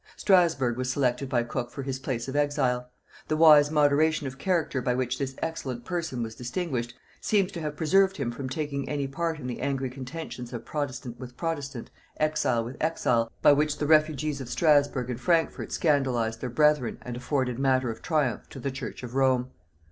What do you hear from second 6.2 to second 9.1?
was distinguished, seems to have preserved him from taking any